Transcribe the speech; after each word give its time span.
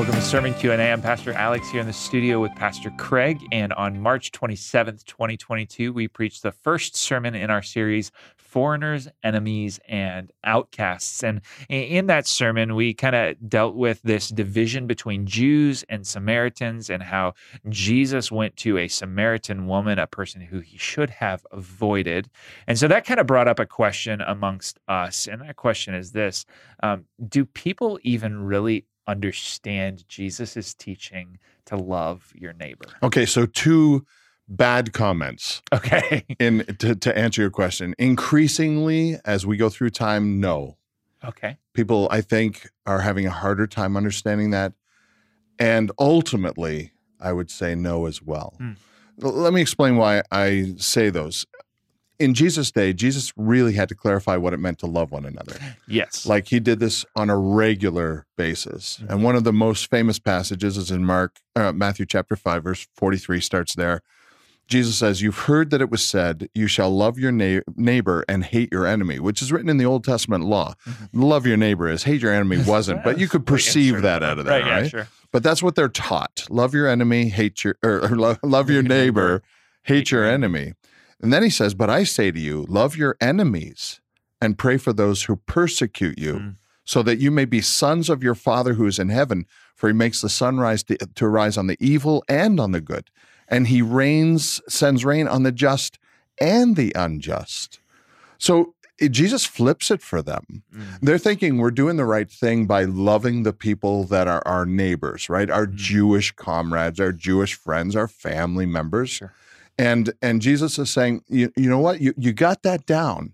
Welcome 0.00 0.14
to 0.14 0.22
Sermon 0.22 0.54
Q&A. 0.54 0.76
I'm 0.78 1.02
Pastor 1.02 1.34
Alex 1.34 1.68
here 1.68 1.82
in 1.82 1.86
the 1.86 1.92
studio 1.92 2.40
with 2.40 2.54
Pastor 2.54 2.90
Craig. 2.96 3.38
And 3.52 3.70
on 3.74 4.00
March 4.00 4.32
27th, 4.32 5.04
2022, 5.04 5.92
we 5.92 6.08
preached 6.08 6.42
the 6.42 6.52
first 6.52 6.96
sermon 6.96 7.34
in 7.34 7.50
our 7.50 7.60
series, 7.60 8.10
Foreigners, 8.38 9.08
Enemies, 9.22 9.78
and 9.86 10.32
Outcasts. 10.42 11.22
And 11.22 11.42
in 11.68 12.06
that 12.06 12.26
sermon, 12.26 12.74
we 12.74 12.94
kind 12.94 13.14
of 13.14 13.50
dealt 13.50 13.74
with 13.74 14.00
this 14.00 14.30
division 14.30 14.86
between 14.86 15.26
Jews 15.26 15.84
and 15.90 16.06
Samaritans 16.06 16.88
and 16.88 17.02
how 17.02 17.34
Jesus 17.68 18.32
went 18.32 18.56
to 18.56 18.78
a 18.78 18.88
Samaritan 18.88 19.66
woman, 19.66 19.98
a 19.98 20.06
person 20.06 20.40
who 20.40 20.60
he 20.60 20.78
should 20.78 21.10
have 21.10 21.46
avoided. 21.52 22.30
And 22.66 22.78
so 22.78 22.88
that 22.88 23.04
kind 23.04 23.20
of 23.20 23.26
brought 23.26 23.48
up 23.48 23.58
a 23.58 23.66
question 23.66 24.22
amongst 24.22 24.78
us. 24.88 25.28
And 25.28 25.42
that 25.42 25.56
question 25.56 25.92
is 25.92 26.12
this 26.12 26.46
um, 26.82 27.04
Do 27.28 27.44
people 27.44 28.00
even 28.02 28.44
really 28.44 28.86
understand 29.10 30.08
Jesus' 30.08 30.72
teaching 30.72 31.38
to 31.66 31.76
love 31.76 32.32
your 32.34 32.52
neighbor. 32.52 32.86
Okay, 33.02 33.26
so 33.26 33.44
two 33.44 34.06
bad 34.48 34.92
comments. 34.92 35.62
Okay. 35.72 36.24
in 36.38 36.64
to, 36.78 36.94
to 36.94 37.18
answer 37.18 37.42
your 37.42 37.50
question. 37.50 37.94
Increasingly 37.98 39.18
as 39.24 39.44
we 39.44 39.56
go 39.56 39.68
through 39.68 39.90
time, 39.90 40.40
no. 40.40 40.76
Okay. 41.24 41.58
People 41.74 42.08
I 42.10 42.20
think 42.20 42.68
are 42.86 43.00
having 43.00 43.26
a 43.26 43.30
harder 43.30 43.66
time 43.66 43.96
understanding 43.96 44.50
that. 44.50 44.72
And 45.58 45.92
ultimately, 45.98 46.92
I 47.20 47.32
would 47.32 47.50
say 47.50 47.74
no 47.74 48.06
as 48.06 48.22
well. 48.22 48.54
Hmm. 48.58 48.72
Let 49.18 49.52
me 49.52 49.60
explain 49.60 49.96
why 49.96 50.22
I 50.30 50.74
say 50.78 51.10
those 51.10 51.44
in 52.20 52.34
Jesus' 52.34 52.70
day, 52.70 52.92
Jesus 52.92 53.32
really 53.34 53.72
had 53.72 53.88
to 53.88 53.94
clarify 53.94 54.36
what 54.36 54.52
it 54.52 54.58
meant 54.58 54.78
to 54.80 54.86
love 54.86 55.10
one 55.10 55.24
another. 55.24 55.56
Yes. 55.88 56.26
Like 56.26 56.48
he 56.48 56.60
did 56.60 56.78
this 56.78 57.04
on 57.16 57.30
a 57.30 57.36
regular 57.36 58.26
basis. 58.36 58.98
Mm-hmm. 58.98 59.12
And 59.12 59.24
one 59.24 59.36
of 59.36 59.44
the 59.44 59.54
most 59.54 59.88
famous 59.88 60.18
passages 60.18 60.76
is 60.76 60.90
in 60.90 61.04
Mark, 61.04 61.38
uh, 61.56 61.72
Matthew 61.72 62.04
chapter 62.04 62.36
5, 62.36 62.62
verse 62.62 62.86
43 62.94 63.40
starts 63.40 63.74
there. 63.74 64.02
Jesus 64.68 64.98
says, 64.98 65.22
You've 65.22 65.38
heard 65.38 65.70
that 65.70 65.80
it 65.80 65.90
was 65.90 66.04
said, 66.04 66.48
You 66.54 66.66
shall 66.68 66.90
love 66.90 67.18
your 67.18 67.32
na- 67.32 67.62
neighbor 67.74 68.24
and 68.28 68.44
hate 68.44 68.70
your 68.70 68.86
enemy, 68.86 69.18
which 69.18 69.42
is 69.42 69.50
written 69.50 69.70
in 69.70 69.78
the 69.78 69.86
Old 69.86 70.04
Testament 70.04 70.44
law. 70.44 70.74
Mm-hmm. 70.86 71.22
Love 71.22 71.46
your 71.46 71.56
neighbor 71.56 71.88
is 71.88 72.04
hate 72.04 72.20
your 72.20 72.32
enemy 72.32 72.62
wasn't, 72.64 73.02
but 73.02 73.18
you 73.18 73.28
could 73.28 73.46
perceive 73.46 74.02
that 74.02 74.22
out 74.22 74.38
of 74.38 74.44
that, 74.44 74.62
right? 74.62 74.70
right? 74.70 74.82
Yeah, 74.82 74.88
sure. 74.88 75.08
But 75.32 75.42
that's 75.42 75.62
what 75.62 75.74
they're 75.74 75.88
taught. 75.88 76.46
Love 76.50 76.74
your 76.74 76.86
enemy, 76.86 77.30
hate 77.30 77.64
your, 77.64 77.76
or, 77.82 78.04
or 78.04 78.16
love, 78.16 78.38
love 78.42 78.70
your 78.70 78.82
neighbor, 78.82 79.42
hate 79.84 80.10
your 80.10 80.24
enemy. 80.24 80.74
And 81.20 81.32
then 81.32 81.42
he 81.42 81.50
says, 81.50 81.74
But 81.74 81.90
I 81.90 82.04
say 82.04 82.30
to 82.30 82.40
you, 82.40 82.64
love 82.68 82.96
your 82.96 83.16
enemies 83.20 84.00
and 84.40 84.58
pray 84.58 84.76
for 84.76 84.92
those 84.92 85.24
who 85.24 85.36
persecute 85.36 86.18
you, 86.18 86.34
mm. 86.34 86.56
so 86.84 87.02
that 87.02 87.18
you 87.18 87.30
may 87.30 87.44
be 87.44 87.60
sons 87.60 88.08
of 88.08 88.22
your 88.22 88.34
Father 88.34 88.74
who 88.74 88.86
is 88.86 88.98
in 88.98 89.10
heaven. 89.10 89.46
For 89.76 89.88
he 89.88 89.94
makes 89.94 90.20
the 90.20 90.28
sun 90.28 90.58
rise 90.58 90.82
to, 90.84 90.96
to 90.96 91.28
rise 91.28 91.56
on 91.56 91.66
the 91.66 91.76
evil 91.80 92.24
and 92.28 92.60
on 92.60 92.72
the 92.72 92.80
good. 92.80 93.10
And 93.48 93.66
he 93.66 93.82
rains, 93.82 94.60
sends 94.68 95.04
rain 95.04 95.26
on 95.26 95.42
the 95.42 95.52
just 95.52 95.98
and 96.40 96.76
the 96.76 96.92
unjust. 96.94 97.80
So 98.38 98.74
Jesus 99.08 99.46
flips 99.46 99.90
it 99.90 100.02
for 100.02 100.20
them. 100.20 100.62
Mm. 100.74 101.00
They're 101.00 101.18
thinking 101.18 101.56
we're 101.56 101.70
doing 101.70 101.96
the 101.96 102.04
right 102.04 102.30
thing 102.30 102.66
by 102.66 102.84
loving 102.84 103.42
the 103.42 103.52
people 103.52 104.04
that 104.04 104.28
are 104.28 104.42
our 104.46 104.66
neighbors, 104.66 105.30
right? 105.30 105.50
Our 105.50 105.66
mm. 105.66 105.74
Jewish 105.74 106.32
comrades, 106.32 107.00
our 107.00 107.12
Jewish 107.12 107.54
friends, 107.54 107.96
our 107.96 108.08
family 108.08 108.66
members. 108.66 109.10
Sure. 109.10 109.32
And 109.80 110.12
and 110.20 110.42
Jesus 110.42 110.78
is 110.78 110.90
saying, 110.90 111.22
you, 111.28 111.50
you 111.56 111.68
know 111.68 111.78
what? 111.78 112.00
You 112.00 112.12
you 112.18 112.32
got 112.32 112.62
that 112.62 112.84
down. 112.84 113.32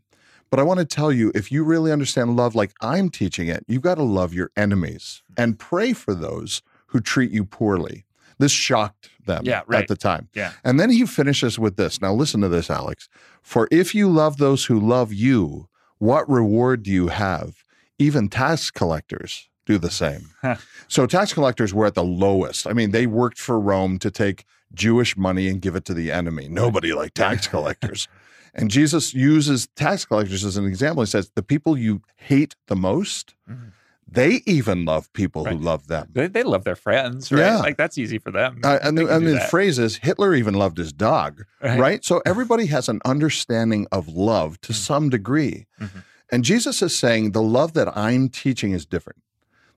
But 0.49 0.61
I 0.61 0.63
want 0.63 0.79
to 0.79 0.87
tell 0.87 1.11
you, 1.11 1.33
if 1.35 1.51
you 1.51 1.65
really 1.65 1.91
understand 1.91 2.37
love 2.37 2.55
like 2.55 2.73
I'm 2.81 3.11
teaching 3.11 3.49
it, 3.49 3.65
you've 3.67 3.83
got 3.83 3.97
to 3.97 4.05
love 4.05 4.33
your 4.33 4.53
enemies 4.57 5.23
hmm. 5.29 5.43
and 5.43 5.59
pray 5.59 5.93
for 5.93 6.15
those 6.15 6.63
who 6.87 7.01
treat 7.01 7.33
you 7.33 7.45
poorly. 7.45 8.05
This 8.39 8.53
shocked 8.53 9.11
them 9.25 9.45
yeah, 9.45 9.63
right. 9.67 9.83
at 9.83 9.89
the 9.89 9.97
time. 9.97 10.29
Yeah. 10.35 10.53
And 10.63 10.79
then 10.79 10.91
he 10.91 11.05
finishes 11.07 11.59
with 11.59 11.77
this. 11.77 12.01
Now 12.01 12.13
listen 12.13 12.43
to 12.43 12.49
this, 12.49 12.71
Alex. 12.71 13.09
For 13.43 13.67
if 13.73 13.95
you 13.95 14.09
love 14.09 14.37
those 14.37 14.67
who 14.67 14.79
love 14.79 15.13
you, 15.13 15.69
what 15.99 16.29
reward 16.29 16.83
do 16.83 16.93
you 16.93 17.09
have? 17.09 17.65
Even 17.99 18.29
tax 18.29 18.71
collectors 18.71 19.49
do 19.65 19.79
the 19.79 19.91
same. 19.91 20.31
so 20.89 21.07
tax 21.07 21.33
collectors 21.33 21.75
were 21.75 21.87
at 21.87 21.95
the 21.95 22.05
lowest. 22.05 22.67
I 22.67 22.73
mean, 22.73 22.93
they 22.93 23.07
worked 23.07 23.39
for 23.39 23.59
Rome 23.59 23.99
to 23.99 24.11
take 24.11 24.45
Jewish 24.75 25.17
money 25.17 25.49
and 25.49 25.61
give 25.61 25.77
it 25.77 25.85
to 25.87 25.95
the 25.95 26.13
enemy. 26.13 26.49
Nobody 26.49 26.93
like 26.93 27.15
tax 27.15 27.47
collectors. 27.47 28.09
and 28.55 28.71
Jesus 28.71 29.15
uses 29.15 29.69
tax 29.77 30.05
collectors 30.05 30.45
as 30.45 30.57
an 30.57 30.67
example. 30.67 31.03
He 31.03 31.07
says, 31.07 31.31
the 31.35 31.43
people 31.43 31.77
you 31.77 32.03
hate 32.17 32.57
the 32.67 32.77
most, 32.77 33.35
mm-hmm. 33.49 33.69
they 34.07 34.43
even 34.47 34.85
love 34.85 35.13
people 35.13 35.45
right. 35.45 35.55
who 35.55 35.61
love 35.61 35.87
them. 35.89 36.09
They, 36.13 36.27
they, 36.27 36.43
love 36.43 36.65
their 36.65 36.77
friends, 36.77 37.31
right? 37.31 37.41
Yeah. 37.41 37.59
Like 37.59 37.77
that's 37.77 37.99
easy 37.99 38.19
for 38.19 38.31
them. 38.31 38.61
Uh, 38.65 38.79
and 38.83 38.99
the, 38.99 39.15
and 39.15 39.27
the 39.27 39.41
phrase 39.41 39.79
is 39.79 39.97
Hitler 39.97 40.35
even 40.35 40.55
loved 40.55 40.79
his 40.79 40.93
dog, 40.93 41.45
right? 41.63 41.79
right? 41.79 42.05
So 42.05 42.23
everybody 42.27 42.67
has 42.67 42.89
an 42.89 43.01
understanding 43.05 43.87
of 43.93 44.09
love 44.09 44.61
to 44.63 44.73
mm-hmm. 44.73 44.81
some 44.81 45.11
degree. 45.11 45.67
Mm-hmm. 45.81 45.99
And 46.33 46.45
Jesus 46.45 46.83
is 46.83 46.97
saying 46.97 47.33
the 47.33 47.43
love 47.43 47.75
that 47.75 47.97
I'm 47.97 48.29
teaching 48.29 48.73
is 48.73 48.85
different. 48.85 49.23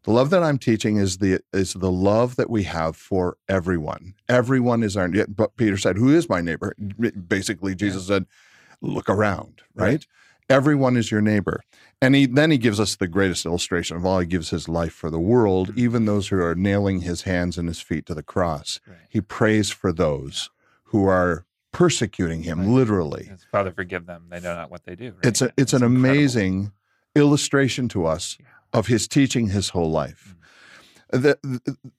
The 0.03 0.11
love 0.11 0.29
that 0.29 0.43
I'm 0.43 0.57
teaching 0.57 0.97
is 0.97 1.17
the 1.17 1.41
is 1.53 1.73
the 1.73 1.91
love 1.91 2.37
that 2.37 2.49
we 2.49 2.63
have 2.63 2.95
for 2.95 3.37
everyone. 3.47 4.15
Everyone 4.29 4.81
is 4.81 4.95
our. 4.95 5.09
But 5.27 5.57
Peter 5.57 5.77
said, 5.77 5.97
"Who 5.97 6.09
is 6.09 6.29
my 6.29 6.41
neighbor?" 6.41 6.73
Basically, 7.27 7.75
Jesus 7.75 8.03
yeah. 8.03 8.15
said, 8.15 8.25
"Look 8.81 9.09
around." 9.09 9.61
Right? 9.75 9.87
right? 9.87 10.07
Everyone 10.49 10.97
is 10.97 11.11
your 11.11 11.21
neighbor. 11.21 11.61
And 12.01 12.15
he 12.15 12.25
then 12.25 12.49
he 12.49 12.57
gives 12.57 12.79
us 12.79 12.95
the 12.95 13.09
greatest 13.09 13.45
illustration 13.45 13.97
of 13.97 14.05
all. 14.05 14.19
He 14.19 14.25
gives 14.25 14.51
his 14.51 14.69
life 14.69 14.93
for 14.93 15.09
the 15.09 15.19
world, 15.19 15.69
mm-hmm. 15.69 15.79
even 15.79 16.05
those 16.05 16.29
who 16.29 16.41
are 16.41 16.55
nailing 16.55 17.01
his 17.01 17.23
hands 17.23 17.57
and 17.57 17.67
his 17.67 17.81
feet 17.81 18.05
to 18.05 18.13
the 18.13 18.23
cross. 18.23 18.79
Right. 18.87 18.97
He 19.09 19.19
prays 19.19 19.69
for 19.69 19.91
those 19.91 20.49
who 20.85 21.07
are 21.07 21.45
persecuting 21.73 22.43
him, 22.43 22.59
right. 22.59 22.67
literally. 22.69 23.31
Father, 23.51 23.71
forgive 23.71 24.05
them; 24.05 24.27
they 24.29 24.39
know 24.39 24.55
not 24.55 24.71
what 24.71 24.85
they 24.85 24.95
do. 24.95 25.13
It's 25.23 25.41
a 25.41 25.45
it's, 25.45 25.53
it's 25.57 25.73
an 25.73 25.83
incredible. 25.83 26.09
amazing 26.09 26.71
illustration 27.15 27.89
to 27.89 28.05
us 28.05 28.37
yeah 28.39 28.45
of 28.73 28.87
his 28.87 29.07
teaching 29.07 29.49
his 29.49 29.69
whole 29.69 29.91
life. 29.91 30.35
The, 31.11 31.39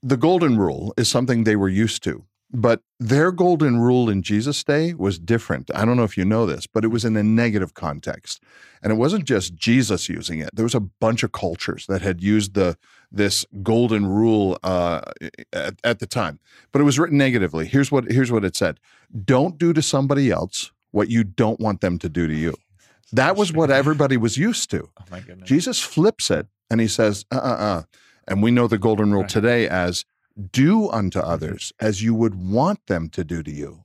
the 0.02 0.16
golden 0.16 0.56
rule 0.56 0.94
is 0.96 1.08
something 1.08 1.42
they 1.42 1.56
were 1.56 1.68
used 1.68 2.04
to, 2.04 2.24
but 2.52 2.82
their 2.98 3.32
golden 3.32 3.80
rule 3.80 4.08
in 4.08 4.22
Jesus' 4.22 4.62
day 4.62 4.94
was 4.94 5.18
different. 5.18 5.70
I 5.74 5.84
don't 5.84 5.96
know 5.96 6.04
if 6.04 6.16
you 6.16 6.24
know 6.24 6.46
this, 6.46 6.66
but 6.66 6.84
it 6.84 6.88
was 6.88 7.04
in 7.04 7.16
a 7.16 7.22
negative 7.22 7.74
context. 7.74 8.42
And 8.82 8.92
it 8.92 8.96
wasn't 8.96 9.24
just 9.24 9.54
Jesus 9.54 10.08
using 10.08 10.38
it. 10.38 10.50
There 10.54 10.64
was 10.64 10.74
a 10.74 10.80
bunch 10.80 11.22
of 11.22 11.32
cultures 11.32 11.86
that 11.88 12.02
had 12.02 12.22
used 12.22 12.54
the 12.54 12.76
this 13.12 13.44
golden 13.62 14.06
rule 14.06 14.56
uh, 14.62 15.00
at, 15.52 15.74
at 15.82 15.98
the 15.98 16.06
time, 16.06 16.38
but 16.70 16.80
it 16.80 16.84
was 16.84 16.96
written 16.96 17.18
negatively. 17.18 17.66
Here's 17.66 17.90
what 17.90 18.10
here's 18.10 18.30
what 18.30 18.44
it 18.44 18.54
said: 18.54 18.78
Don't 19.24 19.58
do 19.58 19.72
to 19.72 19.82
somebody 19.82 20.30
else 20.30 20.70
what 20.92 21.08
you 21.08 21.24
don't 21.24 21.60
want 21.60 21.80
them 21.80 21.98
to 21.98 22.08
do 22.08 22.26
to 22.26 22.34
you. 22.34 22.54
That 23.12 23.36
was 23.36 23.52
what 23.52 23.70
everybody 23.70 24.16
was 24.16 24.36
used 24.36 24.70
to. 24.70 24.88
Oh 24.98 25.04
my 25.10 25.20
goodness. 25.20 25.48
Jesus 25.48 25.80
flips 25.80 26.30
it 26.30 26.46
and 26.70 26.80
he 26.80 26.88
says, 26.88 27.24
uh 27.30 27.36
uh 27.36 27.38
uh. 27.38 27.82
And 28.28 28.42
we 28.42 28.50
know 28.50 28.68
the 28.68 28.78
golden 28.78 29.12
rule 29.12 29.22
right. 29.22 29.30
today 29.30 29.68
as 29.68 30.04
do 30.52 30.88
unto 30.90 31.18
mm-hmm. 31.18 31.28
others 31.28 31.72
as 31.80 32.02
you 32.02 32.14
would 32.14 32.34
want 32.34 32.86
them 32.86 33.08
to 33.10 33.24
do 33.24 33.42
to 33.42 33.50
you. 33.50 33.84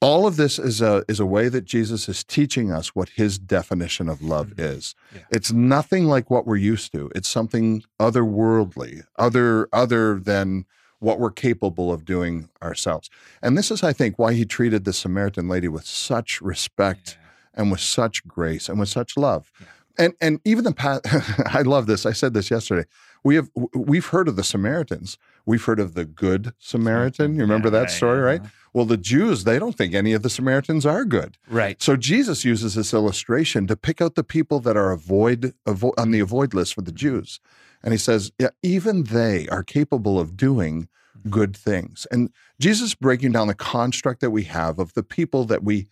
All 0.00 0.26
of 0.26 0.36
this 0.36 0.58
is 0.58 0.82
a 0.82 1.04
is 1.08 1.18
a 1.18 1.26
way 1.26 1.48
that 1.48 1.64
Jesus 1.64 2.08
is 2.08 2.24
teaching 2.24 2.70
us 2.70 2.94
what 2.94 3.10
his 3.10 3.38
definition 3.38 4.08
of 4.08 4.22
love 4.22 4.48
mm-hmm. 4.48 4.60
is. 4.60 4.94
Yeah. 5.14 5.22
It's 5.30 5.52
nothing 5.52 6.06
like 6.06 6.30
what 6.30 6.46
we're 6.46 6.56
used 6.56 6.92
to. 6.92 7.10
It's 7.14 7.28
something 7.28 7.82
otherworldly, 7.98 9.04
other 9.18 9.68
other 9.72 10.20
than 10.20 10.66
what 11.00 11.18
we're 11.20 11.30
capable 11.30 11.92
of 11.92 12.04
doing 12.04 12.48
ourselves. 12.62 13.10
And 13.42 13.58
this 13.58 13.70
is, 13.70 13.82
I 13.82 13.92
think, 13.92 14.18
why 14.18 14.32
he 14.32 14.44
treated 14.44 14.84
the 14.84 14.92
Samaritan 14.92 15.48
lady 15.48 15.68
with 15.68 15.84
such 15.84 16.40
respect 16.40 17.18
yeah. 17.20 17.60
and 17.60 17.70
with 17.70 17.80
such 17.80 18.26
grace 18.26 18.68
and 18.68 18.80
with 18.80 18.88
such 18.88 19.16
love. 19.16 19.52
Yeah. 19.60 19.66
And 19.98 20.14
and 20.20 20.40
even 20.44 20.64
the 20.64 20.72
past, 20.72 21.02
I 21.54 21.62
love 21.62 21.86
this. 21.86 22.06
I 22.06 22.12
said 22.12 22.34
this 22.34 22.50
yesterday. 22.50 22.86
We 23.22 23.36
have 23.36 23.50
we've 23.74 24.06
heard 24.06 24.28
of 24.28 24.36
the 24.36 24.44
Samaritans. 24.44 25.18
We've 25.46 25.64
heard 25.64 25.80
of 25.80 25.94
the 25.94 26.04
good 26.04 26.52
Samaritan. 26.58 27.30
Mm-hmm. 27.30 27.36
You 27.36 27.42
remember 27.42 27.68
yeah, 27.68 27.80
that 27.80 27.90
story, 27.90 28.18
yeah, 28.18 28.24
right? 28.24 28.42
Well, 28.72 28.86
the 28.86 28.96
Jews, 28.96 29.44
they 29.44 29.58
don't 29.58 29.76
think 29.76 29.94
any 29.94 30.12
of 30.12 30.22
the 30.22 30.30
Samaritans 30.30 30.84
are 30.84 31.04
good. 31.04 31.38
Right. 31.48 31.80
So 31.80 31.96
Jesus 31.96 32.44
uses 32.44 32.74
this 32.74 32.92
illustration 32.92 33.66
to 33.68 33.76
pick 33.76 34.00
out 34.00 34.16
the 34.16 34.24
people 34.24 34.58
that 34.60 34.76
are 34.76 34.90
avoid, 34.90 35.54
avoid 35.64 35.94
on 35.96 36.10
the 36.10 36.20
avoid 36.20 36.54
list 36.54 36.74
for 36.74 36.82
the 36.82 36.90
mm-hmm. 36.90 36.96
Jews. 36.96 37.40
And 37.84 37.92
he 37.92 37.98
says, 37.98 38.32
yeah, 38.38 38.48
even 38.62 39.04
they 39.04 39.46
are 39.48 39.62
capable 39.62 40.18
of 40.18 40.36
doing 40.36 40.88
mm-hmm. 41.16 41.30
good 41.30 41.56
things. 41.56 42.06
And 42.10 42.30
Jesus 42.58 42.94
breaking 42.94 43.32
down 43.32 43.46
the 43.46 43.54
construct 43.54 44.20
that 44.22 44.30
we 44.30 44.44
have 44.44 44.78
of 44.80 44.94
the 44.94 45.02
people 45.04 45.44
that 45.44 45.62
we 45.62 45.86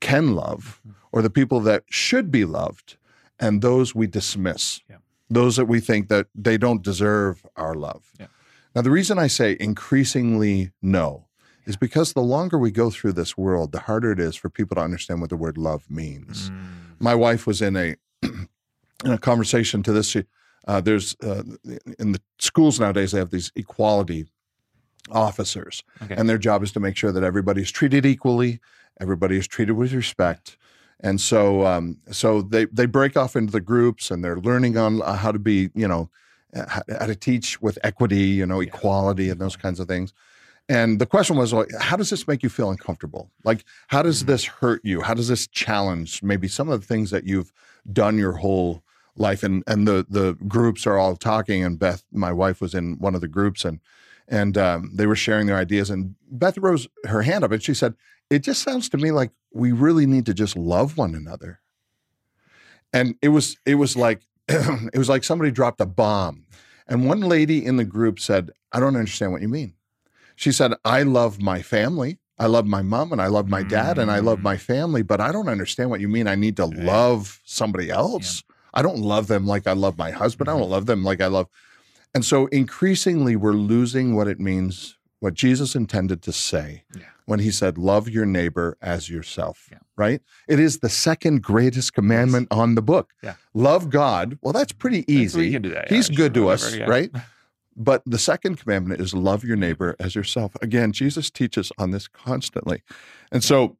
can 0.00 0.34
love 0.34 0.80
mm-hmm. 0.86 0.96
or 1.12 1.22
the 1.22 1.30
people 1.30 1.60
that 1.60 1.84
should 1.88 2.30
be 2.30 2.44
loved 2.44 2.96
and 3.40 3.62
those 3.62 3.94
we 3.94 4.06
dismiss. 4.06 4.80
Yeah. 4.88 4.96
Those 5.28 5.56
that 5.56 5.66
we 5.66 5.80
think 5.80 6.08
that 6.08 6.26
they 6.34 6.58
don't 6.58 6.82
deserve 6.82 7.44
our 7.56 7.74
love. 7.74 8.10
Yeah. 8.18 8.26
Now, 8.74 8.82
the 8.82 8.90
reason 8.90 9.18
I 9.18 9.26
say 9.26 9.56
increasingly 9.58 10.70
no 10.82 11.26
is 11.66 11.76
because 11.76 12.12
the 12.12 12.22
longer 12.22 12.58
we 12.58 12.70
go 12.70 12.90
through 12.90 13.12
this 13.12 13.36
world, 13.36 13.72
the 13.72 13.80
harder 13.80 14.12
it 14.12 14.20
is 14.20 14.36
for 14.36 14.48
people 14.48 14.76
to 14.76 14.80
understand 14.80 15.20
what 15.20 15.30
the 15.30 15.36
word 15.36 15.56
love 15.58 15.90
means. 15.90 16.50
Mm. 16.50 16.60
My 17.00 17.14
wife 17.14 17.46
was 17.46 17.62
in 17.62 17.76
a 17.76 17.96
in 18.22 18.48
a 19.12 19.18
conversation 19.18 19.82
to 19.84 19.92
this. 19.92 20.16
Uh, 20.66 20.80
there's 20.80 21.16
uh, 21.22 21.42
in 21.98 22.12
the 22.12 22.20
schools 22.38 22.78
nowadays 22.78 23.12
they 23.12 23.18
have 23.18 23.30
these 23.30 23.50
equality 23.56 24.26
officers, 25.10 25.82
Okay. 26.02 26.14
and 26.16 26.28
their 26.28 26.38
job 26.38 26.62
is 26.62 26.72
to 26.72 26.80
make 26.80 26.96
sure 26.96 27.12
that 27.12 27.22
everybody 27.24 27.62
is 27.62 27.70
treated 27.70 28.04
equally, 28.04 28.60
everybody 29.00 29.36
is 29.36 29.48
treated 29.48 29.72
with 29.72 29.92
respect. 29.92 30.56
And 31.02 31.20
so, 31.20 31.66
um, 31.66 31.98
so 32.10 32.42
they 32.42 32.66
they 32.66 32.86
break 32.86 33.16
off 33.16 33.36
into 33.36 33.52
the 33.52 33.60
groups, 33.60 34.10
and 34.10 34.22
they're 34.24 34.36
learning 34.38 34.76
on 34.76 35.00
uh, 35.02 35.14
how 35.14 35.32
to 35.32 35.38
be, 35.38 35.70
you 35.74 35.88
know, 35.88 36.10
uh, 36.54 36.66
how, 36.68 36.82
how 36.98 37.06
to 37.06 37.14
teach 37.16 37.60
with 37.62 37.78
equity, 37.82 38.16
you 38.40 38.46
know, 38.46 38.60
Yeah. 38.60 38.68
equality, 38.74 39.30
and 39.30 39.40
those 39.40 39.56
kinds 39.56 39.80
of 39.80 39.88
things. 39.88 40.12
And 40.68 41.00
the 41.00 41.06
question 41.06 41.36
was, 41.36 41.52
like, 41.52 41.68
how 41.80 41.96
does 41.96 42.10
this 42.10 42.28
make 42.28 42.42
you 42.42 42.48
feel 42.48 42.70
uncomfortable? 42.70 43.30
Like, 43.44 43.64
how 43.88 44.02
does 44.02 44.22
Mhm. 44.22 44.26
this 44.26 44.44
hurt 44.44 44.80
you? 44.84 45.00
How 45.02 45.14
does 45.14 45.28
this 45.28 45.46
challenge 45.48 46.22
maybe 46.22 46.48
some 46.48 46.68
of 46.68 46.80
the 46.80 46.86
things 46.86 47.10
that 47.10 47.24
you've 47.24 47.52
done 47.92 48.18
your 48.18 48.32
whole 48.34 48.82
life? 49.16 49.42
And 49.42 49.64
and 49.66 49.88
the 49.88 50.06
the 50.08 50.34
groups 50.48 50.86
are 50.86 50.98
all 50.98 51.16
talking, 51.16 51.64
and 51.64 51.78
Beth, 51.78 52.04
my 52.12 52.32
wife, 52.32 52.60
was 52.60 52.74
in 52.74 52.98
one 52.98 53.14
of 53.14 53.20
the 53.20 53.28
groups, 53.28 53.64
and 53.64 53.80
and 54.30 54.56
um, 54.56 54.90
they 54.94 55.06
were 55.06 55.16
sharing 55.16 55.46
their 55.46 55.56
ideas. 55.56 55.90
And 55.90 56.14
Beth 56.30 56.56
rose 56.56 56.88
her 57.04 57.22
hand 57.22 57.44
up, 57.44 57.50
and 57.52 57.62
she 57.62 57.74
said, 57.74 57.94
"It 58.30 58.38
just 58.40 58.62
sounds 58.62 58.88
to 58.90 58.96
me 58.96 59.10
like 59.10 59.32
we 59.52 59.72
really 59.72 60.06
need 60.06 60.24
to 60.26 60.34
just 60.34 60.56
love 60.56 60.96
one 60.96 61.14
another." 61.14 61.60
And 62.92 63.16
it 63.20 63.28
was 63.28 63.56
it 63.66 63.74
was 63.74 63.96
like 63.96 64.22
it 64.48 64.96
was 64.98 65.08
like 65.08 65.24
somebody 65.24 65.50
dropped 65.50 65.80
a 65.80 65.86
bomb. 65.86 66.46
And 66.86 67.06
one 67.06 67.20
lady 67.20 67.64
in 67.64 67.76
the 67.76 67.84
group 67.84 68.18
said, 68.18 68.50
"I 68.72 68.80
don't 68.80 68.96
understand 68.96 69.32
what 69.32 69.42
you 69.42 69.48
mean." 69.48 69.74
She 70.36 70.52
said, 70.52 70.74
"I 70.84 71.02
love 71.02 71.40
my 71.40 71.62
family. 71.62 72.18
I 72.38 72.46
love 72.46 72.66
my 72.66 72.80
mom 72.80 73.12
and 73.12 73.20
I 73.20 73.26
love 73.26 73.48
my 73.48 73.62
dad 73.62 73.98
and 73.98 74.10
I 74.10 74.20
love 74.20 74.38
Mm. 74.38 74.44
my 74.44 74.56
family, 74.56 75.02
but 75.02 75.20
I 75.20 75.30
don't 75.30 75.48
understand 75.48 75.90
what 75.90 76.00
you 76.00 76.08
mean 76.08 76.26
I 76.26 76.36
need 76.36 76.56
to 76.56 76.64
love 76.64 77.38
somebody 77.44 77.90
else. 77.90 78.42
I 78.72 78.80
don't 78.80 79.00
love 79.00 79.26
them 79.26 79.46
like 79.46 79.66
I 79.66 79.74
love 79.74 79.98
my 79.98 80.10
husband. 80.10 80.48
I 80.48 80.56
don't 80.58 80.70
love 80.70 80.86
them 80.86 81.04
like 81.04 81.20
I 81.20 81.26
love." 81.26 81.48
And 82.14 82.24
so 82.24 82.46
increasingly 82.46 83.36
we're 83.36 83.52
losing 83.52 84.14
what 84.14 84.28
it 84.28 84.40
means 84.40 84.96
what 85.20 85.34
Jesus 85.34 85.74
intended 85.74 86.22
to 86.22 86.32
say 86.32 86.84
Yeah. 86.96 87.02
when 87.26 87.40
he 87.40 87.50
said, 87.50 87.76
Love 87.76 88.08
your 88.08 88.24
neighbor 88.24 88.78
as 88.80 89.10
yourself, 89.10 89.68
Yeah. 89.70 89.78
right? 89.96 90.22
It 90.48 90.58
is 90.58 90.78
the 90.78 90.88
second 90.88 91.42
greatest 91.42 91.92
commandment 91.92 92.48
on 92.50 92.74
the 92.74 92.80
book. 92.82 93.12
Yeah. 93.22 93.34
Love 93.52 93.90
God. 93.90 94.38
Well, 94.40 94.54
that's 94.54 94.72
pretty 94.72 95.04
we 95.06 95.14
easy. 95.16 95.52
can 95.52 95.60
do 95.62 95.68
that, 95.70 95.90
yeah, 95.90 95.96
He's 95.96 96.08
good 96.08 96.32
to 96.34 96.44
whatever, 96.44 96.82
us, 96.82 96.88
right? 96.88 97.10
But 97.76 98.02
the 98.06 98.18
second 98.18 98.56
commandment 98.56 99.00
is 99.00 99.12
love 99.14 99.44
your 99.44 99.56
neighbor 99.56 99.94
as 100.00 100.14
yourself. 100.14 100.56
Again, 100.62 100.90
Jesus 100.92 101.30
teaches 101.30 101.70
on 101.78 101.90
this 101.90 102.08
constantly. 102.08 102.82
And 103.30 103.44
so 103.44 103.76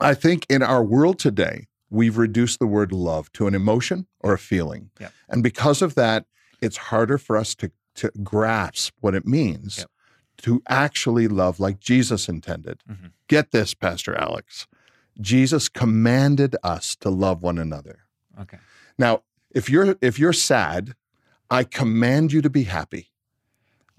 I 0.00 0.14
think 0.14 0.46
in 0.48 0.62
our 0.62 0.82
world 0.82 1.18
today, 1.18 1.68
we've 1.90 2.16
reduced 2.18 2.58
the 2.58 2.66
word 2.66 2.90
love 2.92 3.30
to 3.32 3.46
an 3.46 3.54
emotion 3.54 4.06
or 4.20 4.32
a 4.32 4.38
feeling. 4.38 4.90
And 5.28 5.42
because 5.42 5.80
of 5.82 5.94
that, 5.94 6.24
it's 6.60 6.76
harder 6.76 7.18
for 7.18 7.36
us 7.36 7.54
to, 7.56 7.70
to 7.96 8.10
grasp 8.22 8.94
what 9.00 9.14
it 9.14 9.26
means 9.26 9.78
Yep. 9.78 9.90
to 10.38 10.62
actually 10.68 11.28
love 11.28 11.58
like 11.60 11.80
Jesus 11.80 12.28
intended. 12.28 12.82
Mhm. 12.88 13.12
Get 13.28 13.50
this, 13.50 13.74
Pastor 13.74 14.14
Alex. 14.14 14.66
Jesus 15.20 15.68
commanded 15.68 16.54
us 16.62 16.94
to 16.96 17.10
love 17.10 17.42
one 17.42 17.58
another. 17.58 18.00
Okay. 18.40 18.58
Now, 18.98 19.22
if 19.54 19.68
you're 19.68 19.96
if 20.00 20.18
you're 20.18 20.32
sad, 20.32 20.94
I 21.50 21.64
command 21.64 22.32
you 22.32 22.40
to 22.42 22.50
be 22.50 22.64
happy. 22.64 23.10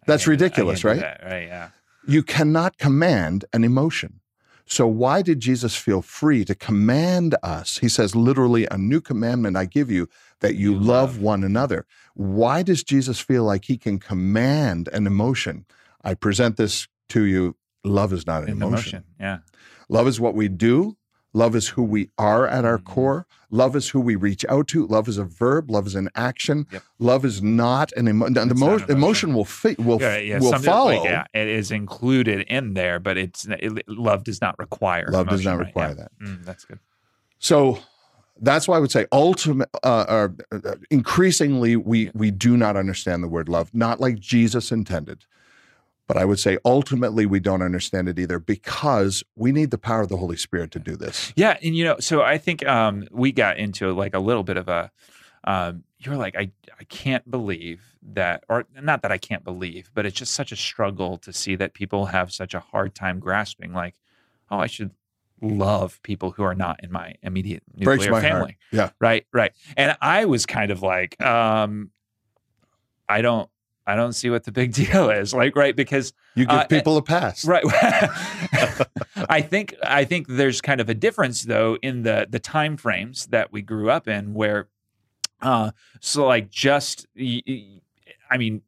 That's 0.06 0.24
I 0.24 0.26
can- 0.26 0.30
I 0.30 0.34
ridiculous, 0.34 0.84
right? 0.84 1.00
that, 1.00 1.22
Right. 1.24 1.48
Yeah. 1.48 1.70
You 2.08 2.24
cannot 2.24 2.78
command 2.78 3.46
an 3.52 3.64
emotion. 3.64 4.19
So 4.70 4.86
why 4.86 5.24
did 5.24 5.40
Jesus 5.40 5.76
feel 5.76 6.04
free 6.04 6.46
to 6.46 6.54
command 6.54 7.36
us? 7.42 7.80
He 7.80 7.90
says 7.90 8.16
literally 8.16 8.68
a 8.70 8.78
new 8.78 9.02
commandment 9.02 9.58
I 9.58 9.66
give 9.66 9.90
you 9.90 10.08
that 10.42 10.56
you 10.56 10.76
love 10.78 11.20
one 11.20 11.44
another. 11.44 11.88
Why 12.14 12.62
does 12.62 12.84
Jesus 12.84 13.20
feel 13.20 13.44
like 13.44 13.66
he 13.66 13.78
can 13.78 13.98
command 13.98 14.88
an 14.94 15.08
emotion? 15.08 15.66
I 16.04 16.14
present 16.14 16.58
this 16.58 16.88
to 17.10 17.24
you. 17.24 17.56
Love 17.84 18.14
is 18.14 18.28
not 18.28 18.44
an 18.44 18.50
In 18.50 18.62
emotion. 18.62 18.74
emotion. 18.74 19.04
Yeah. 19.20 19.38
Love 19.90 20.08
is 20.08 20.20
what 20.20 20.36
we 20.36 20.48
do. 20.48 20.98
Love 21.34 21.56
is 21.56 21.68
who 21.70 21.84
we 21.84 22.10
are 22.18 22.48
at 22.48 22.66
our 22.66 22.80
Mhm. 22.80 22.84
core. 22.86 23.26
Love 23.52 23.76
is 23.76 23.90
who 23.90 24.00
we 24.00 24.16
reach 24.16 24.44
out 24.50 24.68
to. 24.70 24.86
Love 24.88 25.08
is 25.08 25.18
a 25.18 25.24
verb. 25.24 25.70
Love 25.70 25.86
is 25.88 25.96
an 25.96 26.10
action. 26.16 26.66
Yep. 26.72 26.84
Love 27.00 27.26
is 27.26 27.42
not 27.42 27.92
an 27.94 28.08
emo- 28.08 28.30
the 28.30 28.46
mo- 28.56 28.66
not 28.78 28.90
emotion. 28.90 28.90
emotion. 28.92 29.34
will 29.34 29.46
fit 29.46 29.80
will 29.80 30.02
Yeah, 30.02 30.18
yeah, 30.18 30.40
will 30.40 30.52
something 30.52 30.70
follow. 30.72 30.96
Like, 30.96 31.04
yeah, 31.04 31.26
it 31.34 31.48
is 31.48 31.72
included 31.72 32.42
in 32.48 32.74
there, 32.74 33.00
but 33.00 33.18
it's 33.18 33.46
it, 33.50 33.88
love 33.88 34.24
does 34.24 34.42
not 34.42 34.58
require. 34.60 35.08
Love 35.12 35.28
does 35.30 35.42
emotion, 35.42 35.52
not 35.52 35.58
right? 35.58 35.68
require 35.68 35.90
Yeah. 35.90 35.94
that. 35.96 36.12
Mm, 36.22 36.46
that's 36.46 36.66
good. 36.66 36.80
So 37.40 37.80
that's 38.42 38.68
why 38.68 38.78
I 38.78 38.80
would 38.80 38.92
say 38.92 39.06
ultimate 39.12 39.70
uh, 39.84 40.06
or, 40.10 40.36
uh, 40.52 40.76
increasingly 40.90 41.76
we 41.76 42.10
we 42.14 42.32
do 42.32 42.58
not 42.58 42.76
understand 42.76 43.24
the 43.24 43.28
word 43.28 43.50
love, 43.50 43.70
not 43.74 44.00
like 44.00 44.20
Jesus 44.20 44.72
intended. 44.72 45.26
But 46.10 46.18
I 46.18 46.26
would 46.26 46.40
say 46.40 46.58
ultimately 46.66 47.28
we 47.28 47.40
don't 47.40 47.62
understand 47.62 48.10
it 48.10 48.18
either 48.18 48.40
because 48.40 49.24
we 49.36 49.52
need 49.52 49.70
the 49.70 49.78
power 49.78 50.02
of 50.02 50.10
the 50.10 50.18
Holy 50.18 50.38
Spirit 50.38 50.72
to 50.72 50.80
do 50.80 50.96
this. 50.96 51.32
Yeah, 51.36 51.56
and 51.62 51.78
you 51.78 51.86
know, 51.86 51.98
so 52.00 52.24
I 52.24 52.40
think 52.40 52.66
um, 52.66 53.08
we 53.12 53.32
got 53.32 53.60
into 53.60 53.94
like 53.94 54.16
a 54.16 54.20
little 54.20 54.44
bit 54.44 54.58
of 54.58 54.68
a. 54.68 54.90
Um, 55.44 55.84
you're 56.00 56.18
like, 56.18 56.36
I 56.36 56.50
I 56.80 56.84
can't 56.86 57.30
believe 57.30 57.84
that, 58.02 58.44
or 58.50 58.66
not 58.82 59.04
that 59.04 59.12
I 59.12 59.20
can't 59.20 59.44
believe, 59.44 59.92
but 59.94 60.08
it's 60.08 60.18
just 60.18 60.34
such 60.34 60.52
a 60.52 60.56
struggle 60.56 61.20
to 61.20 61.32
see 61.32 61.56
that 61.58 61.76
people 61.76 62.08
have 62.08 62.32
such 62.34 62.56
a 62.56 62.60
hard 62.60 62.96
time 62.96 63.20
grasping. 63.20 63.72
Like, 63.72 63.94
oh, 64.50 64.58
I 64.58 64.66
should 64.66 64.90
love 65.44 66.02
people 66.02 66.32
who 66.32 66.42
are 66.42 66.56
not 66.56 66.84
in 66.84 66.92
my 66.92 67.14
immediate 67.22 67.62
nuclear 67.76 67.98
Breaks 67.98 68.10
my 68.10 68.22
family. 68.22 68.40
heart. 68.40 68.56
Yeah. 68.72 68.90
Right, 69.00 69.28
right. 69.32 69.52
And 69.78 69.96
I 70.02 70.26
was 70.26 70.48
kind 70.48 70.72
of 70.72 70.82
like, 70.82 71.22
um, 71.22 71.92
I 73.08 73.22
don't, 73.22 73.50
I 73.90 73.96
don't 73.96 74.14
see 74.14 74.30
what 74.30 74.44
the 74.44 74.52
big 74.52 74.74
deal 74.82 75.10
is. 75.10 75.34
Like, 75.34 75.56
right, 75.56 75.76
because 75.76 76.14
You 76.36 76.46
give 76.46 76.60
Uh, 76.60 76.66
people 76.68 76.96
a 76.98 77.02
pass. 77.02 77.44
Right. 77.46 77.64
I 79.30 79.42
think 79.42 79.76
I 79.84 80.06
think 80.06 80.28
there's 80.28 80.62
kind 80.62 80.80
of 80.82 80.90
a 80.90 80.94
difference 80.94 81.44
though 81.44 81.78
in 81.82 82.04
the 82.04 82.28
the 82.30 82.40
time 82.40 82.78
frames 82.78 83.28
that 83.28 83.52
we 83.52 83.62
grew 83.62 83.90
up 83.90 84.08
in 84.08 84.34
where 84.34 84.68
uh 85.42 85.72
so 86.00 86.26
like 86.28 86.50
just 86.50 87.08
I 88.30 88.38
mean 88.38 88.62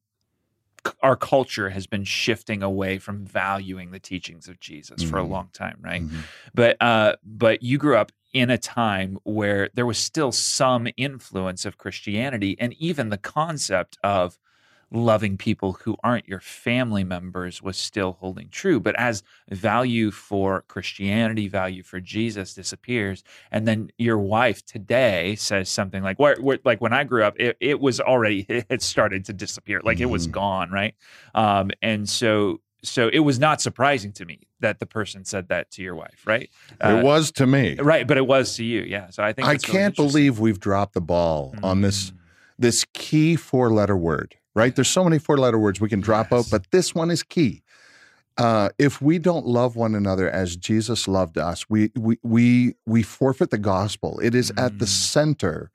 our 1.04 1.16
culture 1.16 1.70
has 1.70 1.86
been 1.86 2.04
shifting 2.04 2.64
away 2.64 2.98
from 2.98 3.24
valuing 3.26 3.92
the 3.92 4.00
teachings 4.00 4.48
of 4.48 4.60
Jesus 4.60 5.04
for 5.04 5.20
a 5.20 5.24
Mhm. 5.24 5.30
long 5.30 5.50
time, 5.54 5.78
right? 5.82 6.02
Mhm. 6.02 6.24
But 6.56 6.78
uh 6.82 7.16
but 7.24 7.62
you 7.62 7.78
grew 7.78 7.98
up 7.98 8.12
in 8.34 8.50
a 8.50 8.58
time 8.58 9.18
where 9.24 9.70
there 9.74 9.86
was 9.86 9.98
still 9.98 10.32
some 10.32 10.88
influence 10.98 11.66
of 11.66 11.78
Christianity 11.78 12.56
and 12.60 12.74
even 12.80 13.10
the 13.10 13.18
concept 13.18 13.98
of 14.04 14.40
loving 14.92 15.38
people 15.38 15.74
who 15.74 15.96
aren't 16.04 16.28
your 16.28 16.42
family 16.42 17.04
members 17.04 17.62
was 17.62 17.78
still 17.78 18.18
holding 18.20 18.50
true. 18.50 18.80
But 18.80 18.96
as 19.00 19.24
value 19.50 20.12
for 20.12 20.64
Christianity, 20.68 21.48
value 21.48 21.82
for 21.82 22.00
Jesus 22.02 22.54
disappears, 22.54 23.24
and 23.52 23.68
then 23.68 23.90
your 23.98 24.18
wife 24.18 24.66
today 24.66 25.36
says 25.36 25.70
something 25.70 26.04
like, 26.04 26.20
"Where, 26.20 26.36
where 26.42 26.60
like 26.66 26.82
when 26.82 26.94
I 26.94 27.04
grew 27.06 27.24
up, 27.24 27.36
it, 27.40 27.56
it 27.60 27.80
was 27.80 28.00
already 28.02 28.46
it 28.50 28.82
started 28.82 29.26
to 29.26 29.34
disappear, 29.34 29.80
like 29.84 30.00
it 30.02 30.08
was 30.10 30.28
Mhm. 30.28 30.32
gone, 30.32 30.72
right?" 30.72 30.94
Um, 31.34 31.72
and 31.82 32.10
so, 32.10 32.60
so 32.84 33.08
it 33.14 33.20
was 33.20 33.40
not 33.40 33.62
surprising 33.62 34.12
to 34.14 34.26
me 34.26 34.42
that 34.60 34.80
the 34.80 34.86
person 34.86 35.24
said 35.24 35.48
that 35.50 35.72
to 35.72 35.82
your 35.84 35.96
wife, 35.96 36.24
right? 36.26 36.50
Uh, 36.84 36.98
it 37.00 37.04
was 37.04 37.32
to 37.34 37.48
me. 37.48 37.76
right, 37.80 38.06
but 38.08 38.18
it 38.18 38.28
was 38.28 38.56
to 38.58 38.64
you, 38.66 38.82
yeah. 38.82 39.10
So 39.10 39.24
I 39.24 39.32
think 39.34 39.48
I 39.48 39.54
can't 39.56 39.92
interesting. 39.94 40.06
believe 40.08 40.40
we've 40.40 40.60
dropped 40.60 40.94
the 40.96 41.02
ball 41.02 41.56
on 41.64 41.82
this 41.82 42.12
Mm. 42.12 42.16
this 42.60 42.86
key 42.94 43.36
four 43.36 43.72
letter 43.72 43.98
word, 43.98 44.36
right? 44.56 44.76
There's 44.76 44.90
so 44.90 45.04
many 45.04 45.20
four 45.20 45.38
letter 45.38 45.60
words 45.60 45.80
we 45.82 45.90
can 45.90 46.02
drop 46.02 46.32
out, 46.34 46.46
but 46.52 46.70
this 46.72 46.94
one 46.96 47.12
is 47.12 47.24
key. 47.24 47.64
Uh, 48.38 48.70
if 48.80 49.02
we 49.02 49.20
don't 49.20 49.46
love 49.46 49.76
one 49.76 49.94
another 49.94 50.30
as 50.30 50.56
Jesus 50.56 51.08
loved 51.08 51.38
us, 51.38 51.70
we 51.70 51.92
we 51.98 52.18
we 52.24 52.76
we 52.86 53.04
forfeit 53.04 53.50
the 53.52 53.58
gospel. 53.58 54.20
It 54.24 54.34
is 54.34 54.52
at 54.58 54.80
the 54.80 54.86
Mm. 54.86 54.90
center 54.90 55.72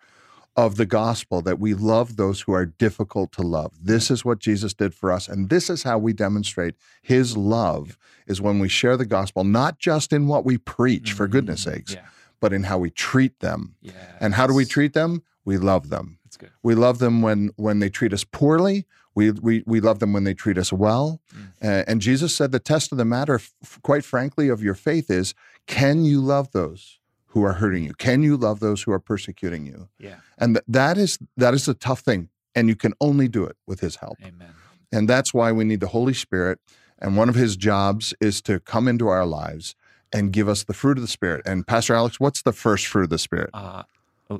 of 0.57 0.77
the 0.77 0.87
gospel 0.87 1.43
that 1.43 1.59
we 1.61 1.75
love 1.75 2.17
those 2.17 2.41
who 2.41 2.53
are 2.53 2.65
difficult 2.65 3.31
to 3.33 3.43
love. 3.43 3.73
This 3.83 4.11
is 4.11 4.25
what 4.25 4.39
Jesus 4.39 4.73
did 4.73 4.95
for 4.95 5.13
us, 5.13 5.29
and 5.29 5.51
this 5.51 5.69
is 5.69 5.83
how 5.83 5.99
we 5.99 6.15
demonstrate 6.15 6.75
His 7.03 7.37
love. 7.37 7.99
Is 8.27 8.41
when 8.41 8.59
we 8.59 8.69
share 8.69 8.97
the 8.97 9.05
gospel, 9.07 9.45
not 9.45 9.79
just 9.79 10.13
in 10.13 10.27
what 10.27 10.45
we 10.45 10.57
preach, 10.59 11.13
for 11.13 11.29
goodness 11.29 11.61
Mm, 11.61 11.73
sakes, 11.75 11.95
yeah, 11.95 12.07
but 12.41 12.53
in 12.55 12.65
how 12.65 12.79
we 12.79 12.91
treat 12.91 13.39
them. 13.41 13.77
yeah. 13.83 13.93
And 14.19 14.35
how 14.35 14.47
do 14.47 14.55
we 14.55 14.65
treat 14.65 14.95
them? 14.95 15.23
We 15.45 15.59
love 15.59 15.91
them. 15.91 16.19
That's 16.39 16.51
good. 16.53 16.59
We 16.63 16.75
love 16.75 16.99
them 16.99 17.23
when 17.23 17.51
when 17.57 17.79
they 17.79 17.89
treat 17.89 18.13
us 18.13 18.25
poorly. 18.25 18.85
We 19.15 19.31
we, 19.31 19.63
we 19.67 19.81
love 19.81 19.99
them 19.99 20.13
when 20.13 20.25
they 20.25 20.35
treat 20.35 20.59
us 20.59 20.73
well. 20.73 21.21
Mm. 21.35 21.47
Uh, 21.63 21.85
and 21.87 22.01
Jesus 22.01 22.35
said 22.35 22.53
the 22.53 22.59
test 22.59 22.93
of 22.93 22.99
the 22.99 23.05
matter, 23.05 23.37
f- 23.37 23.79
quite 23.83 24.05
frankly, 24.05 24.49
of 24.49 24.63
your 24.63 24.75
faith 24.75 25.11
is 25.11 25.35
can 25.67 26.05
you 26.05 26.21
love 26.21 26.53
those 26.53 26.99
who 27.29 27.43
are 27.43 27.55
hurting 27.55 27.85
you? 27.85 27.95
Can 27.95 28.23
you 28.23 28.37
love 28.37 28.61
those 28.61 28.83
who 28.83 28.93
are 28.93 28.99
persecuting 29.01 29.67
you? 29.67 29.89
Yeah, 29.99 30.17
And 30.39 30.57
th- 30.57 30.65
that 30.69 30.99
is 30.99 31.19
that 31.37 31.55
is 31.55 31.67
a 31.69 31.75
tough 31.75 32.01
thing, 32.01 32.29
and 32.55 32.69
you 32.69 32.77
can 32.77 32.93
only 33.01 33.29
do 33.29 33.45
it 33.45 33.57
with 33.67 33.81
His 33.81 33.97
help. 33.97 34.19
amen. 34.23 34.55
And 34.93 35.09
that's 35.09 35.33
why 35.35 35.51
we 35.53 35.65
need 35.65 35.81
the 35.81 35.89
Holy 35.89 36.15
Spirit. 36.15 36.59
And 36.99 37.17
one 37.17 37.29
of 37.29 37.35
His 37.35 37.57
jobs 37.57 38.15
is 38.21 38.41
to 38.43 38.61
come 38.61 38.87
into 38.89 39.09
our 39.09 39.27
lives 39.27 39.75
and 40.13 40.33
give 40.33 40.49
us 40.49 40.65
the 40.65 40.73
fruit 40.75 40.97
of 40.99 41.03
the 41.03 41.09
Spirit. 41.09 41.43
And 41.47 41.67
Pastor 41.67 41.95
Alex, 41.95 42.21
what's 42.21 42.43
the 42.43 42.53
first 42.53 42.87
fruit 42.87 43.05
of 43.05 43.11
the 43.11 43.19
Spirit? 43.19 43.51
Uh, 43.53 43.83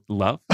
love. 0.09 0.41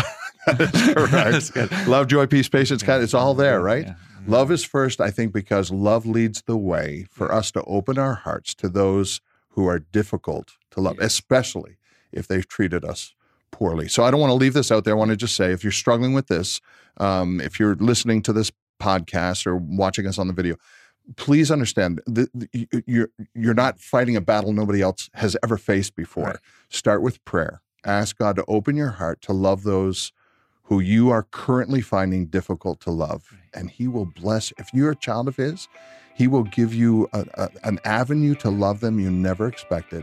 That's 0.47 1.51
correct. 1.51 1.73
Love, 1.89 2.09
joy, 2.09 2.27
peace, 2.27 2.49
patience, 2.49 2.83
kind 2.83 3.03
it's 3.03 3.15
all 3.15 3.35
there, 3.35 3.61
right? 3.61 3.87
Yeah. 3.87 3.95
Love 4.27 4.51
is 4.51 4.63
first, 4.65 5.01
I 5.01 5.11
think, 5.11 5.33
because 5.33 5.71
love 5.73 6.07
leads 6.07 6.43
the 6.43 6.57
way 6.57 7.07
for 7.11 7.33
us 7.33 7.51
to 7.53 7.63
open 7.65 7.99
our 7.99 8.15
hearts 8.15 8.55
to 8.57 8.69
those 8.69 9.21
who 9.51 9.67
are 9.67 9.81
difficult 9.81 10.53
to 10.71 10.81
love, 10.81 10.97
Yes. 11.01 11.07
especially 11.13 11.77
if 12.13 12.29
they've 12.29 12.47
treated 12.47 12.85
us 12.85 13.15
poorly. 13.51 13.89
So 13.89 14.05
I 14.05 14.11
don't 14.13 14.21
want 14.21 14.31
to 14.31 14.35
leave 14.37 14.55
this 14.55 14.71
out 14.71 14.85
there. 14.85 14.95
I 14.95 14.97
want 14.97 15.11
to 15.11 15.17
just 15.17 15.35
say 15.35 15.53
if 15.53 15.65
you're 15.65 15.73
struggling 15.73 16.13
with 16.15 16.29
this, 16.29 16.61
um, 16.99 17.41
if 17.41 17.59
you're 17.59 17.75
listening 17.75 18.23
to 18.23 18.33
this 18.33 18.53
podcast 18.81 19.45
or 19.47 19.57
watching 19.57 20.07
us 20.07 20.19
on 20.19 20.29
the 20.29 20.33
video, 20.33 20.55
please 21.17 21.51
understand 21.51 22.01
that 22.07 22.29
you're 22.87 23.09
you're 23.35 23.55
not 23.55 23.81
fighting 23.81 24.15
a 24.17 24.21
battle 24.21 24.53
nobody 24.53 24.81
else 24.83 25.11
has 25.15 25.37
ever 25.43 25.57
faced 25.57 25.97
before. 25.97 26.25
Right. 26.25 26.37
Start 26.69 27.03
with 27.03 27.25
prayer. 27.25 27.61
Ask 27.85 28.17
God 28.19 28.37
to 28.37 28.45
open 28.47 28.77
your 28.77 28.91
heart 28.91 29.21
to 29.23 29.33
love 29.33 29.65
those 29.65 30.13
who 30.73 30.81
you 30.81 31.11
are 31.11 31.25
currently 31.25 31.83
finding 31.83 32.25
difficult 32.25 32.81
to 32.81 32.91
love, 32.91 33.31
and 33.53 33.69
He 33.71 33.87
will 33.89 34.07
bless. 34.07 34.53
If 34.57 34.71
you're 34.73 34.93
a 34.93 34.97
child 34.97 35.29
of 35.29 35.37
His, 35.37 35.69
He 36.15 36.27
will 36.27 36.45
give 36.45 36.73
you 36.73 37.09
a, 37.13 37.27
a- 37.35 37.51
an 37.65 37.79
avenue 37.85 38.35
to 38.37 38.49
love 38.49 38.81
them 38.81 38.99
you 38.99 39.11
never 39.11 39.47
expected, 39.47 40.03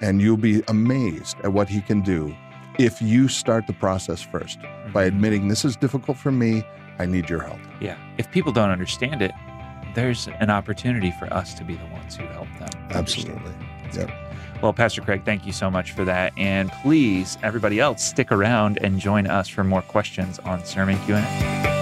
and 0.00 0.22
you'll 0.22 0.38
be 0.38 0.62
amazed 0.68 1.36
at 1.44 1.52
what 1.52 1.68
He 1.68 1.82
can 1.82 2.00
do 2.00 2.34
if 2.78 3.02
you 3.02 3.28
start 3.28 3.66
the 3.66 3.74
process 3.74 4.22
first 4.22 4.58
by 4.94 5.04
Mhm. 5.04 5.08
admitting 5.08 5.48
this 5.48 5.66
is 5.66 5.76
difficult 5.76 6.16
for 6.16 6.32
me. 6.32 6.62
I 6.98 7.04
need 7.04 7.28
your 7.28 7.42
help. 7.42 7.60
Yeah. 7.80 7.96
If 8.16 8.30
people 8.30 8.52
don't 8.52 8.70
understand 8.70 9.20
it, 9.20 9.32
there's 9.94 10.28
an 10.40 10.48
opportunity 10.48 11.12
for 11.18 11.26
us 11.32 11.52
to 11.54 11.64
be 11.64 11.74
the 11.74 11.86
ones 11.92 12.16
who 12.16 12.24
help 12.28 12.48
them. 12.58 12.70
Absolutely. 12.90 13.52
Yep. 13.94 14.10
Well, 14.62 14.72
Pastor 14.72 15.02
Craig, 15.02 15.24
thank 15.24 15.44
you 15.46 15.52
so 15.52 15.70
much 15.70 15.92
for 15.92 16.04
that. 16.04 16.32
And 16.36 16.72
please, 16.82 17.36
everybody 17.42 17.78
else, 17.78 18.02
stick 18.02 18.32
around 18.32 18.78
and 18.80 18.98
join 18.98 19.26
us 19.26 19.48
for 19.48 19.64
more 19.64 19.82
questions 19.82 20.38
on 20.40 20.64
Sermon 20.64 20.98
Q&A. 21.04 21.75